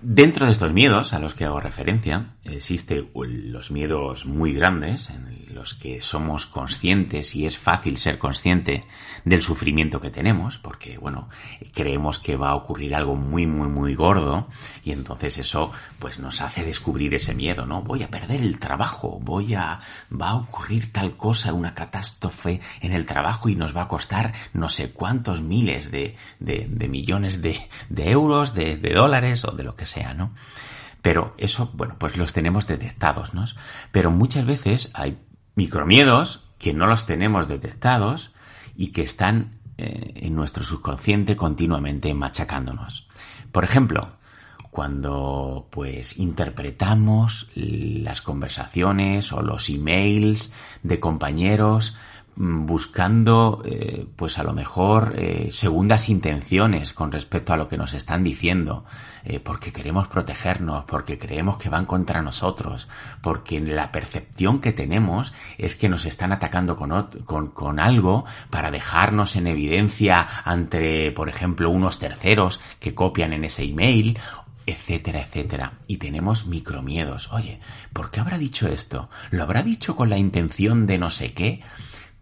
Dentro 0.00 0.46
de 0.46 0.52
estos 0.52 0.72
miedos 0.72 1.12
a 1.12 1.18
los 1.18 1.34
que 1.34 1.44
hago 1.44 1.58
referencia, 1.58 2.28
existen 2.44 3.10
los 3.14 3.72
miedos 3.72 4.26
muy 4.26 4.52
grandes, 4.52 5.10
en 5.10 5.52
los 5.52 5.74
que 5.74 6.00
somos 6.00 6.46
conscientes 6.46 7.34
y 7.34 7.46
es 7.46 7.58
fácil 7.58 7.98
ser 7.98 8.16
consciente 8.16 8.84
del 9.24 9.42
sufrimiento 9.42 10.00
que 10.00 10.10
tenemos, 10.10 10.56
porque, 10.56 10.98
bueno, 10.98 11.28
creemos 11.74 12.20
que 12.20 12.36
va 12.36 12.50
a 12.50 12.54
ocurrir 12.54 12.94
algo 12.94 13.16
muy, 13.16 13.48
muy, 13.48 13.68
muy 13.68 13.96
gordo, 13.96 14.46
y 14.84 14.92
entonces 14.92 15.36
eso, 15.38 15.72
pues 15.98 16.20
nos 16.20 16.42
hace 16.42 16.62
descubrir 16.62 17.12
ese 17.14 17.34
miedo, 17.34 17.66
¿no? 17.66 17.82
Voy 17.82 18.04
a 18.04 18.08
perder 18.08 18.40
el 18.40 18.60
trabajo, 18.60 19.18
voy 19.20 19.54
a, 19.54 19.80
va 20.12 20.28
a 20.28 20.36
ocurrir 20.36 20.92
tal 20.92 21.16
cosa, 21.16 21.52
una 21.52 21.74
catástrofe 21.74 22.60
en 22.82 22.92
el 22.92 23.04
trabajo 23.04 23.48
y 23.48 23.56
nos 23.56 23.76
va 23.76 23.82
a 23.82 23.88
costar 23.88 24.32
no 24.52 24.68
sé 24.68 24.92
cuántos 24.92 25.40
miles 25.40 25.90
de, 25.90 26.14
de, 26.38 26.88
millones 26.88 27.42
de, 27.42 27.58
de 27.88 28.10
euros, 28.12 28.54
de, 28.54 28.76
de 28.76 28.94
dólares 28.94 29.44
o 29.44 29.50
de 29.50 29.64
lo 29.64 29.74
que 29.74 29.86
sea 29.86 29.97
¿no? 30.14 30.32
Pero 31.02 31.34
eso, 31.38 31.70
bueno, 31.74 31.96
pues 31.98 32.16
los 32.16 32.32
tenemos 32.32 32.66
detectados, 32.66 33.34
¿no? 33.34 33.44
Pero 33.92 34.10
muchas 34.10 34.46
veces 34.46 34.90
hay 34.94 35.18
micromiedos 35.54 36.44
que 36.58 36.74
no 36.74 36.86
los 36.86 37.06
tenemos 37.06 37.48
detectados 37.48 38.32
y 38.76 38.88
que 38.88 39.02
están 39.02 39.58
eh, 39.76 40.12
en 40.16 40.34
nuestro 40.34 40.64
subconsciente 40.64 41.36
continuamente 41.36 42.12
machacándonos. 42.14 43.08
Por 43.52 43.64
ejemplo, 43.64 44.18
cuando 44.70 45.68
pues 45.70 46.18
interpretamos 46.18 47.50
las 47.54 48.22
conversaciones 48.22 49.32
o 49.32 49.42
los 49.42 49.70
emails 49.70 50.52
de 50.82 51.00
compañeros 51.00 51.96
buscando 52.40 53.62
eh, 53.64 54.06
pues 54.14 54.38
a 54.38 54.44
lo 54.44 54.52
mejor 54.52 55.14
eh, 55.16 55.48
segundas 55.50 56.08
intenciones 56.08 56.92
con 56.92 57.10
respecto 57.10 57.52
a 57.52 57.56
lo 57.56 57.66
que 57.68 57.76
nos 57.76 57.94
están 57.94 58.22
diciendo 58.22 58.84
eh, 59.24 59.40
porque 59.40 59.72
queremos 59.72 60.06
protegernos 60.06 60.84
porque 60.84 61.18
creemos 61.18 61.58
que 61.58 61.68
van 61.68 61.84
contra 61.84 62.22
nosotros 62.22 62.88
porque 63.22 63.60
la 63.60 63.90
percepción 63.90 64.60
que 64.60 64.72
tenemos 64.72 65.32
es 65.58 65.74
que 65.74 65.88
nos 65.88 66.04
están 66.04 66.30
atacando 66.30 66.76
con, 66.76 67.08
con, 67.24 67.48
con 67.48 67.80
algo 67.80 68.24
para 68.50 68.70
dejarnos 68.70 69.34
en 69.34 69.48
evidencia 69.48 70.24
ante 70.44 71.10
por 71.10 71.28
ejemplo 71.28 71.70
unos 71.70 71.98
terceros 71.98 72.60
que 72.78 72.94
copian 72.94 73.32
en 73.32 73.44
ese 73.44 73.64
email 73.64 74.16
etcétera, 74.64 75.22
etcétera. 75.22 75.78
Y 75.86 75.96
tenemos 75.96 76.44
micromiedos. 76.44 77.32
Oye, 77.32 77.58
¿por 77.94 78.10
qué 78.10 78.20
habrá 78.20 78.36
dicho 78.36 78.68
esto? 78.68 79.08
¿Lo 79.30 79.44
habrá 79.44 79.62
dicho 79.62 79.96
con 79.96 80.10
la 80.10 80.18
intención 80.18 80.86
de 80.86 80.98
no 80.98 81.08
sé 81.08 81.32
qué? 81.32 81.62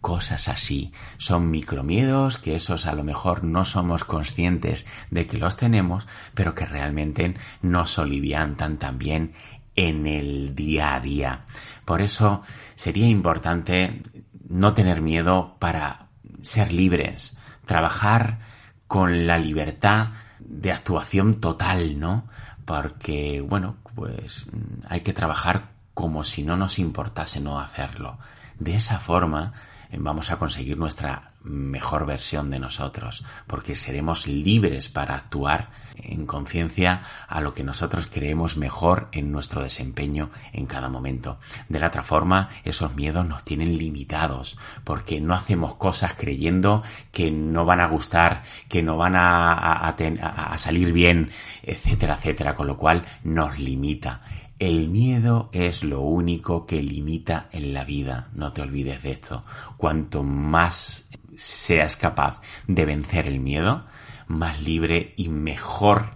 Cosas 0.07 0.47
así. 0.47 0.93
Son 1.19 1.51
micromiedos 1.51 2.39
que 2.39 2.55
esos 2.55 2.87
a 2.87 2.95
lo 2.95 3.03
mejor 3.03 3.43
no 3.43 3.65
somos 3.65 4.05
conscientes 4.05 4.87
de 5.11 5.27
que 5.27 5.37
los 5.37 5.57
tenemos, 5.57 6.07
pero 6.33 6.55
que 6.55 6.65
realmente 6.65 7.35
nos 7.61 7.91
soliviantan 7.91 8.79
también 8.79 9.33
en 9.75 10.07
el 10.07 10.55
día 10.55 10.95
a 10.95 11.01
día. 11.01 11.41
Por 11.85 12.03
eso 12.03 12.43
sería 12.77 13.09
importante 13.09 14.01
no 14.49 14.75
tener 14.75 15.03
miedo 15.03 15.57
para 15.59 16.07
ser 16.41 16.73
libres, 16.73 17.37
trabajar 17.65 18.39
con 18.87 19.27
la 19.27 19.39
libertad 19.39 20.11
de 20.39 20.71
actuación 20.71 21.41
total, 21.41 21.99
¿no? 21.99 22.29
Porque, 22.65 23.41
bueno, 23.41 23.79
pues 23.97 24.47
hay 24.89 25.01
que 25.01 25.13
trabajar 25.13 25.71
como 25.95 26.23
si 26.23 26.45
no 26.45 26.57
nos 26.57 26.79
importase 26.79 27.41
no 27.41 27.59
hacerlo. 27.59 28.21
De 28.61 28.77
esa 28.77 29.01
forma 29.01 29.53
vamos 29.93 30.31
a 30.31 30.37
conseguir 30.37 30.79
nuestra 30.79 31.33
mejor 31.43 32.07
versión 32.07 32.51
de 32.51 32.59
nosotros, 32.59 33.25
porque 33.47 33.75
seremos 33.75 34.27
libres 34.27 34.89
para 34.89 35.15
actuar 35.15 35.71
en 35.97 36.27
conciencia 36.27 37.03
a 37.29 37.41
lo 37.41 37.55
que 37.55 37.65
nosotros 37.65 38.09
creemos 38.13 38.57
mejor 38.57 39.09
en 39.13 39.33
nuestro 39.33 39.63
desempeño 39.63 40.31
en 40.53 40.67
cada 40.67 40.89
momento. 40.89 41.39
De 41.69 41.79
la 41.79 41.89
otra 41.89 42.03
forma, 42.03 42.49
esos 42.65 42.95
miedos 42.95 43.27
nos 43.27 43.45
tienen 43.45 43.79
limitados, 43.79 44.59
porque 44.85 45.21
no 45.21 45.35
hacemos 45.35 45.75
cosas 45.75 46.15
creyendo 46.15 46.83
que 47.13 47.31
no 47.31 47.65
van 47.65 47.81
a 47.81 47.87
gustar, 47.87 48.43
que 48.69 48.83
no 48.83 48.97
van 48.97 49.17
a, 49.17 49.89
a 49.89 50.59
salir 50.59 50.93
bien, 50.93 51.31
etcétera, 51.63 52.15
etcétera, 52.15 52.55
con 52.55 52.67
lo 52.67 52.77
cual 52.77 53.05
nos 53.23 53.59
limita. 53.59 54.23
El 54.59 54.89
miedo 54.89 55.51
es 55.53 55.85
lo 55.85 56.01
único 56.01 56.65
que 56.65 56.83
limita 56.83 57.49
en 57.53 57.75
la 57.75 57.85
vida, 57.85 58.31
no 58.33 58.53
te 58.53 58.63
olvides 58.63 59.03
de 59.03 59.13
esto. 59.13 59.45
Cuanto 59.77 60.23
más 60.23 61.11
seas 61.37 61.97
capaz 61.97 62.41
de 62.67 62.87
vencer 62.87 63.27
el 63.27 63.39
miedo, 63.39 63.85
más 64.27 64.63
libre 64.63 65.13
y 65.17 65.29
mejor 65.29 66.15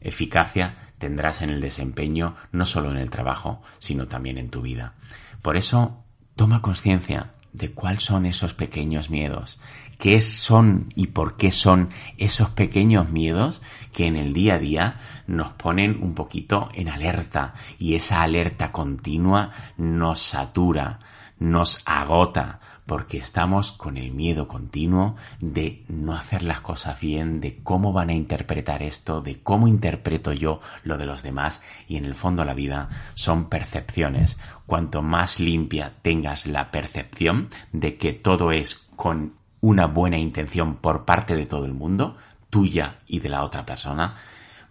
eficacia 0.00 0.76
tendrás 0.98 1.42
en 1.42 1.50
el 1.50 1.60
desempeño, 1.60 2.36
no 2.52 2.64
solo 2.64 2.90
en 2.90 2.96
el 2.96 3.10
trabajo, 3.10 3.62
sino 3.78 4.08
también 4.08 4.38
en 4.38 4.50
tu 4.50 4.62
vida. 4.62 4.94
Por 5.42 5.56
eso, 5.56 6.02
toma 6.36 6.62
conciencia 6.62 7.34
de 7.58 7.72
cuáles 7.72 8.04
son 8.04 8.24
esos 8.24 8.54
pequeños 8.54 9.10
miedos, 9.10 9.60
qué 9.98 10.20
son 10.20 10.92
y 10.94 11.08
por 11.08 11.36
qué 11.36 11.50
son 11.50 11.90
esos 12.16 12.50
pequeños 12.50 13.10
miedos 13.10 13.60
que 13.92 14.06
en 14.06 14.16
el 14.16 14.32
día 14.32 14.54
a 14.54 14.58
día 14.58 14.96
nos 15.26 15.52
ponen 15.52 16.02
un 16.02 16.14
poquito 16.14 16.70
en 16.72 16.88
alerta. 16.88 17.54
Y 17.78 17.94
esa 17.94 18.22
alerta 18.22 18.72
continua 18.72 19.50
nos 19.76 20.20
satura, 20.20 21.00
nos 21.38 21.82
agota, 21.84 22.60
porque 22.88 23.18
estamos 23.18 23.70
con 23.70 23.98
el 23.98 24.12
miedo 24.12 24.48
continuo 24.48 25.14
de 25.40 25.84
no 25.88 26.14
hacer 26.14 26.42
las 26.42 26.62
cosas 26.62 26.98
bien, 26.98 27.38
de 27.38 27.62
cómo 27.62 27.92
van 27.92 28.08
a 28.08 28.14
interpretar 28.14 28.82
esto, 28.82 29.20
de 29.20 29.42
cómo 29.42 29.68
interpreto 29.68 30.32
yo 30.32 30.62
lo 30.84 30.96
de 30.96 31.04
los 31.04 31.22
demás 31.22 31.62
y 31.86 31.98
en 31.98 32.06
el 32.06 32.14
fondo 32.14 32.46
la 32.46 32.54
vida 32.54 32.88
son 33.12 33.50
percepciones. 33.50 34.38
Cuanto 34.64 35.02
más 35.02 35.38
limpia 35.38 35.96
tengas 36.00 36.46
la 36.46 36.70
percepción 36.70 37.50
de 37.72 37.98
que 37.98 38.14
todo 38.14 38.52
es 38.52 38.88
con 38.96 39.34
una 39.60 39.86
buena 39.86 40.16
intención 40.16 40.76
por 40.76 41.04
parte 41.04 41.36
de 41.36 41.44
todo 41.44 41.66
el 41.66 41.74
mundo, 41.74 42.16
tuya 42.48 43.00
y 43.06 43.20
de 43.20 43.28
la 43.28 43.44
otra 43.44 43.66
persona, 43.66 44.16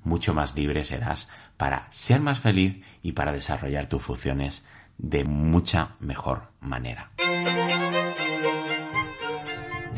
mucho 0.03 0.33
más 0.33 0.55
libre 0.55 0.83
serás 0.83 1.29
para 1.55 1.86
ser 1.91 2.19
más 2.21 2.39
feliz 2.39 2.83
y 3.03 3.12
para 3.12 3.31
desarrollar 3.31 3.86
tus 3.86 4.01
funciones 4.01 4.65
de 4.97 5.24
mucha 5.24 5.91
mejor 6.00 6.50
manera. 6.62 7.12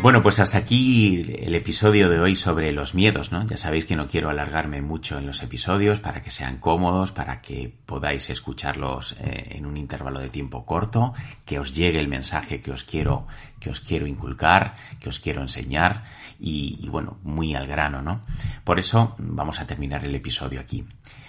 Bueno, 0.02 0.22
pues 0.22 0.40
hasta 0.40 0.58
aquí 0.58 1.26
el 1.40 1.54
episodio 1.56 2.08
de 2.08 2.22
hoy 2.22 2.34
sobre 2.34 2.72
los 2.72 2.96
miedos, 2.96 3.34
¿no? 3.34 3.46
Ya 3.46 3.58
sabéis 3.58 3.86
que 3.86 3.98
no 3.98 4.08
quiero 4.08 4.30
alargarme 4.30 4.82
mucho 4.82 5.18
en 5.18 5.28
los 5.28 5.44
episodios 5.44 6.00
para 6.00 6.22
que 6.22 6.32
sean 6.32 6.58
cómodos, 6.58 7.12
para 7.12 7.42
que 7.42 7.76
podáis 7.86 8.30
escucharlos 8.30 9.18
eh, 9.20 9.58
en 9.58 9.66
un 9.66 9.76
intervalo 9.76 10.22
de 10.22 10.30
tiempo 10.30 10.66
corto, 10.66 11.14
que 11.44 11.60
os 11.60 11.74
llegue 11.74 12.00
el 12.00 12.08
mensaje 12.08 12.62
que 12.62 12.72
os 12.72 12.86
quiero, 12.86 13.28
que 13.60 13.72
os 13.72 13.82
quiero 13.82 14.08
inculcar, 14.08 14.76
que 15.02 15.10
os 15.10 15.20
quiero 15.20 15.42
enseñar 15.42 16.06
y, 16.40 16.80
y 16.82 16.88
bueno, 16.88 17.18
muy 17.24 17.54
al 17.54 17.68
grano, 17.68 18.02
¿no? 18.02 18.22
Por 18.64 18.80
eso 18.80 19.16
vamos 19.18 19.60
a 19.60 19.68
terminar 19.68 20.06
el 20.06 20.16
episodio 20.16 20.62
aquí. 20.62 20.86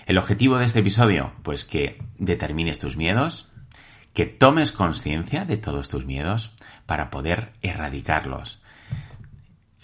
El 0.06 0.16
objetivo 0.16 0.58
de 0.58 0.66
este 0.66 0.78
episodio, 0.78 1.32
pues 1.42 1.64
que 1.64 2.00
determines 2.18 2.78
tus 2.78 2.96
miedos, 2.96 3.50
que 4.14 4.26
tomes 4.26 4.72
conciencia 4.72 5.44
de 5.44 5.56
todos 5.56 5.88
tus 5.88 6.04
miedos 6.04 6.52
para 6.86 7.10
poder 7.10 7.52
erradicarlos. 7.62 8.59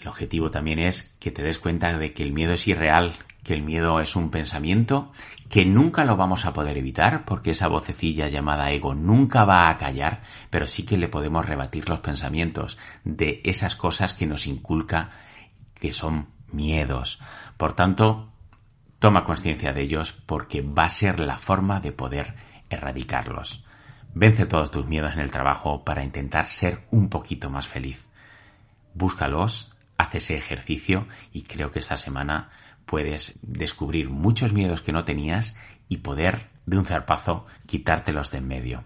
El 0.07 0.11
objetivo 0.11 0.49
también 0.49 0.79
es 0.79 1.17
que 1.19 1.31
te 1.31 1.43
des 1.43 1.59
cuenta 1.59 1.97
de 1.97 2.13
que 2.13 2.23
el 2.23 2.31
miedo 2.31 2.53
es 2.53 2.65
irreal, 2.65 3.13
que 3.43 3.53
el 3.53 3.61
miedo 3.61 3.99
es 3.99 4.15
un 4.15 4.31
pensamiento, 4.31 5.11
que 5.49 5.65
nunca 5.65 6.05
lo 6.05 6.15
vamos 6.15 6.45
a 6.45 6.53
poder 6.53 6.77
evitar 6.77 7.25
porque 7.25 7.51
esa 7.51 7.67
vocecilla 7.67 8.29
llamada 8.29 8.71
ego 8.71 8.95
nunca 8.95 9.43
va 9.43 9.67
a 9.67 9.77
callar, 9.77 10.23
pero 10.49 10.65
sí 10.65 10.85
que 10.85 10.95
le 10.97 11.09
podemos 11.09 11.45
rebatir 11.45 11.89
los 11.89 11.99
pensamientos 11.99 12.77
de 13.03 13.41
esas 13.43 13.75
cosas 13.75 14.13
que 14.13 14.25
nos 14.25 14.47
inculca 14.47 15.09
que 15.73 15.91
son 15.91 16.29
miedos. 16.53 17.19
Por 17.57 17.73
tanto, 17.73 18.31
toma 18.99 19.25
conciencia 19.25 19.73
de 19.73 19.81
ellos 19.81 20.13
porque 20.13 20.61
va 20.61 20.85
a 20.85 20.89
ser 20.89 21.19
la 21.19 21.37
forma 21.37 21.81
de 21.81 21.91
poder 21.91 22.35
erradicarlos. 22.69 23.65
Vence 24.13 24.45
todos 24.45 24.71
tus 24.71 24.87
miedos 24.87 25.15
en 25.15 25.19
el 25.19 25.31
trabajo 25.31 25.83
para 25.83 26.05
intentar 26.05 26.45
ser 26.45 26.87
un 26.91 27.09
poquito 27.09 27.49
más 27.49 27.67
feliz. 27.67 28.05
Búscalos, 28.93 29.73
haz 29.97 30.15
ese 30.15 30.37
ejercicio 30.37 31.07
y 31.31 31.43
creo 31.43 31.71
que 31.71 31.79
esta 31.79 31.97
semana 31.97 32.49
puedes 32.85 33.37
descubrir 33.41 34.09
muchos 34.09 34.53
miedos 34.53 34.81
que 34.81 34.93
no 34.93 35.05
tenías 35.05 35.55
y 35.89 35.97
poder 35.97 36.49
de 36.65 36.77
un 36.77 36.85
zarpazo 36.85 37.45
quitártelos 37.65 38.31
de 38.31 38.39
en 38.39 38.47
medio. 38.47 38.83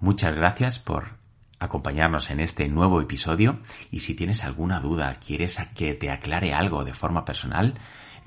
Muchas 0.00 0.34
gracias 0.34 0.78
por 0.78 1.16
acompañarnos 1.58 2.30
en 2.30 2.40
este 2.40 2.68
nuevo 2.68 3.00
episodio 3.00 3.58
y 3.90 4.00
si 4.00 4.14
tienes 4.14 4.44
alguna 4.44 4.80
duda, 4.80 5.14
quieres 5.14 5.58
que 5.74 5.94
te 5.94 6.10
aclare 6.10 6.52
algo 6.52 6.84
de 6.84 6.92
forma 6.92 7.24
personal 7.24 7.74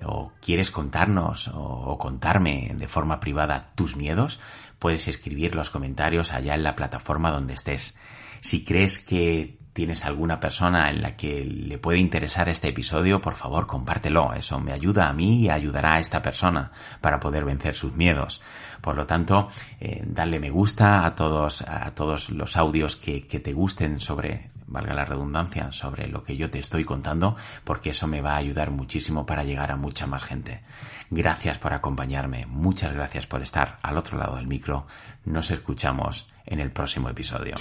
o 0.04 0.32
quieres 0.42 0.72
contarnos 0.72 1.50
o 1.54 1.98
contarme 1.98 2.74
de 2.76 2.88
forma 2.88 3.20
privada 3.20 3.72
tus 3.76 3.96
miedos, 3.96 4.40
puedes 4.80 5.08
escribir 5.08 5.56
los 5.56 5.70
comentarios 5.70 6.34
allá 6.34 6.56
en 6.56 6.64
la 6.64 6.76
plataforma 6.76 7.32
donde 7.32 7.56
estés. 7.56 7.98
Si 8.42 8.64
crees 8.64 9.00
que 9.00 9.58
tienes 9.78 10.06
alguna 10.06 10.40
persona 10.40 10.90
en 10.90 11.04
la 11.04 11.16
que 11.16 11.46
le 11.46 11.78
puede 11.78 12.00
interesar 12.00 12.50
este 12.50 12.70
episodio, 12.70 13.22
por 13.22 13.36
favor 13.36 13.68
compártelo. 13.68 14.34
Eso 14.34 14.60
me 14.60 14.74
ayuda 14.74 15.08
a 15.08 15.14
mí 15.14 15.42
y 15.42 15.50
ayudará 15.52 15.94
a 15.94 16.00
esta 16.00 16.24
persona 16.24 16.72
para 17.00 17.20
poder 17.20 17.46
vencer 17.46 17.76
sus 17.76 17.94
miedos. 17.94 18.42
Por 18.82 18.96
lo 18.96 19.06
tanto, 19.06 19.50
eh, 19.80 20.02
dale 20.04 20.40
me 20.40 20.50
gusta 20.50 21.06
a 21.06 21.14
todos, 21.14 21.62
a 21.62 21.94
todos 21.94 22.32
los 22.32 22.58
audios 22.58 22.96
que, 22.96 23.22
que 23.22 23.40
te 23.40 23.54
gusten 23.54 24.00
sobre, 24.00 24.50
valga 24.66 24.96
la 24.96 25.06
redundancia, 25.06 25.72
sobre 25.72 26.08
lo 26.08 26.24
que 26.24 26.36
yo 26.36 26.50
te 26.50 26.58
estoy 26.58 26.84
contando, 26.84 27.36
porque 27.64 27.92
eso 27.92 28.08
me 28.08 28.22
va 28.22 28.34
a 28.34 28.38
ayudar 28.38 28.72
muchísimo 28.72 29.28
para 29.28 29.44
llegar 29.44 29.70
a 29.70 29.78
mucha 29.78 30.08
más 30.08 30.24
gente. 30.24 30.64
Gracias 31.12 31.60
por 31.60 31.74
acompañarme, 31.74 32.48
muchas 32.48 32.96
gracias 32.96 33.28
por 33.28 33.44
estar 33.44 33.78
al 33.84 34.00
otro 34.00 34.18
lado 34.18 34.38
del 34.38 34.48
micro. 34.48 34.88
Nos 35.24 35.52
escuchamos 35.52 36.28
en 36.48 36.62
el 36.62 36.72
próximo 36.72 37.10
episodio. 37.10 37.54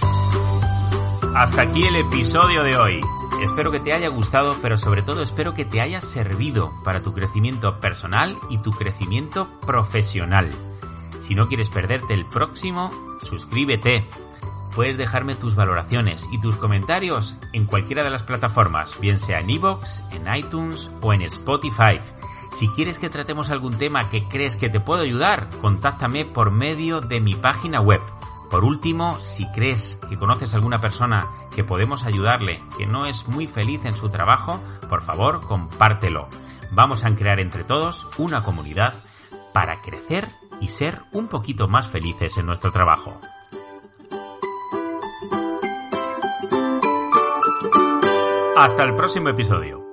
Hasta 1.37 1.61
aquí 1.61 1.83
el 1.83 1.96
episodio 1.96 2.62
de 2.62 2.79
hoy. 2.79 2.99
Espero 3.42 3.70
que 3.70 3.79
te 3.79 3.92
haya 3.92 4.09
gustado, 4.09 4.57
pero 4.62 4.79
sobre 4.79 5.03
todo 5.03 5.22
espero 5.22 5.53
que 5.53 5.66
te 5.66 5.83
haya 5.83 6.01
servido 6.01 6.72
para 6.83 7.03
tu 7.03 7.12
crecimiento 7.12 7.79
personal 7.79 8.38
y 8.49 8.57
tu 8.57 8.70
crecimiento 8.70 9.46
profesional. 9.61 10.51
Si 11.20 11.35
no 11.35 11.46
quieres 11.46 11.68
perderte 11.68 12.14
el 12.14 12.25
próximo, 12.25 12.90
suscríbete. 13.20 14.07
Puedes 14.75 14.96
dejarme 14.96 15.35
tus 15.35 15.57
valoraciones 15.57 16.27
y 16.33 16.40
tus 16.40 16.57
comentarios 16.57 17.37
en 17.53 17.66
cualquiera 17.66 18.03
de 18.03 18.11
las 18.11 18.22
plataformas, 18.22 18.99
bien 18.99 19.18
sea 19.18 19.40
en 19.40 19.51
iVoox, 19.51 20.01
en 20.12 20.35
iTunes 20.35 20.90
o 21.03 21.12
en 21.12 21.20
Spotify. 21.20 22.01
Si 22.51 22.68
quieres 22.70 22.99
que 22.99 23.11
tratemos 23.11 23.51
algún 23.51 23.77
tema 23.77 24.09
que 24.09 24.27
crees 24.27 24.57
que 24.57 24.70
te 24.70 24.81
puedo 24.81 25.03
ayudar, 25.03 25.51
contáctame 25.61 26.25
por 26.25 26.51
medio 26.51 27.01
de 27.03 27.20
mi 27.20 27.35
página 27.35 27.83
web 27.83 28.01
por 28.50 28.64
último, 28.64 29.18
si 29.20 29.46
crees 29.50 29.98
que 30.09 30.16
conoces 30.16 30.52
a 30.52 30.56
alguna 30.56 30.78
persona 30.78 31.28
que 31.54 31.64
podemos 31.64 32.04
ayudarle, 32.04 32.62
que 32.76 32.87
no 32.87 33.06
es 33.06 33.26
muy 33.28 33.46
feliz 33.46 33.85
en 33.85 33.94
su 33.94 34.09
trabajo, 34.09 34.61
por 34.88 35.02
favor, 35.02 35.40
compártelo. 35.40 36.28
Vamos 36.70 37.04
a 37.04 37.14
crear 37.14 37.40
entre 37.40 37.64
todos 37.64 38.06
una 38.18 38.42
comunidad 38.42 38.94
para 39.52 39.80
crecer 39.80 40.28
y 40.61 40.68
ser 40.68 41.02
un 41.12 41.28
poquito 41.28 41.68
más 41.68 41.88
felices 41.88 42.37
en 42.38 42.46
nuestro 42.46 42.72
trabajo. 42.72 43.20
Hasta 48.56 48.85
el 48.85 48.94
próximo 48.94 49.28
episodio. 49.28 49.86